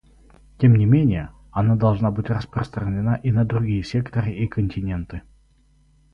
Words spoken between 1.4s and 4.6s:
она должна быть распространена и на другие секторы и